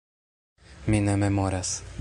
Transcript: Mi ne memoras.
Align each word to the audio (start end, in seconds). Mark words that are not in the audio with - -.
Mi 0.87 0.99
ne 0.99 1.17
memoras. 1.17 1.81